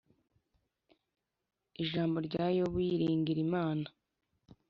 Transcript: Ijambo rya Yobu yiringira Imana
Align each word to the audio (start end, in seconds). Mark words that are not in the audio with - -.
Ijambo 1.83 2.17
rya 2.27 2.45
Yobu 2.57 2.77
yiringira 2.87 3.39
Imana 3.47 3.87